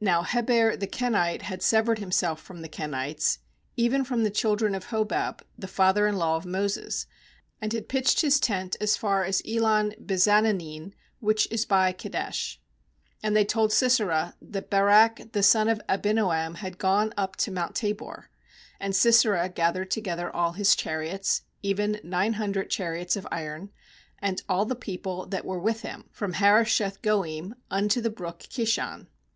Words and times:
uNow 0.00 0.24
Heber 0.24 0.76
the 0.76 0.86
Kenite 0.86 1.42
had 1.42 1.60
sev 1.60 1.86
ered 1.86 1.98
himself 1.98 2.40
from 2.40 2.62
the 2.62 2.68
Kenites, 2.68 3.38
even 3.76 4.04
from 4.04 4.22
the 4.22 4.30
children 4.30 4.72
of 4.72 4.84
Hobab 4.90 5.42
the 5.58 5.66
father 5.66 6.06
in 6.06 6.14
law 6.16 6.36
of 6.36 6.46
Moses, 6.46 7.06
and 7.60 7.72
had 7.72 7.88
pitched 7.88 8.20
his 8.20 8.38
tent 8.38 8.76
as 8.80 8.96
far 8.96 9.24
as 9.24 9.42
Elon 9.44 9.92
bezaanannim, 10.00 10.92
which 11.18 11.48
is 11.50 11.66
by 11.66 11.90
Kedesh. 11.92 12.58
^And 13.24 13.34
they 13.34 13.44
told 13.44 13.72
Sisera 13.72 14.36
that 14.40 14.70
Barak 14.70 15.32
the 15.32 15.42
son 15.42 15.68
of 15.68 15.80
Abinoam 15.88 16.62
was 16.62 16.76
gone 16.76 17.12
up 17.16 17.34
to 17.38 17.50
mount 17.50 17.74
Tabor. 17.74 18.30
^And 18.80 18.94
Sisera 18.94 19.48
gathered 19.48 19.90
together 19.90 20.30
all 20.30 20.52
his 20.52 20.76
chariots, 20.76 21.42
even 21.64 21.98
nine 22.04 22.34
hundred 22.34 22.70
chariots 22.70 23.16
of 23.16 23.26
iron, 23.32 23.72
and 24.20 24.40
all 24.48 24.64
the 24.64 24.76
people 24.76 25.26
that 25.26 25.44
were 25.44 25.58
with 25.58 25.80
him, 25.82 26.04
from 26.12 26.34
Harosheth 26.34 27.00
goiim, 27.02 27.54
unto 27.72 28.00
the 28.00 28.08
brook 28.10 28.38
Ki 28.48 28.64
shon. 28.66 29.08